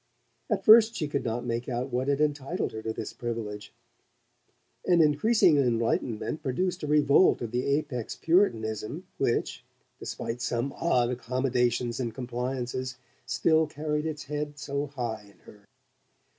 At 0.49 0.65
first 0.65 0.95
she 0.95 1.07
could 1.07 1.23
not 1.23 1.45
make 1.45 1.69
out 1.69 1.91
what 1.93 2.07
had 2.07 2.19
entitled 2.19 2.71
her 2.71 2.81
to 2.81 2.91
this 2.91 3.13
privilege, 3.13 3.71
and 4.83 4.99
increasing 4.99 5.57
enlightenment 5.57 6.41
produced 6.41 6.81
a 6.81 6.87
revolt 6.87 7.39
of 7.39 7.51
the 7.51 7.65
Apex 7.67 8.15
puritanism 8.15 9.05
which, 9.19 9.63
despite 9.99 10.41
some 10.41 10.73
odd 10.73 11.11
accommodations 11.11 11.99
and 11.99 12.15
compliances, 12.15 12.97
still 13.27 13.67
carried 13.67 14.07
its 14.07 14.23
head 14.23 14.57
so 14.57 14.87
high 14.87 15.21
in 15.37 15.37
her. 15.41 15.65